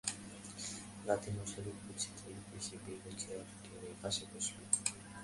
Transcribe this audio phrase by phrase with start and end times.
[1.07, 4.59] রাতে মশারি গুঁজতে এসে বিনু চেয়ার টেনে পাশে বসল।